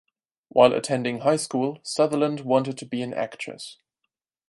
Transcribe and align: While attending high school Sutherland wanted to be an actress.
While 0.49 0.73
attending 0.73 1.19
high 1.19 1.35
school 1.35 1.77
Sutherland 1.83 2.39
wanted 2.39 2.75
to 2.79 2.87
be 2.87 3.03
an 3.03 3.13
actress. 3.13 3.77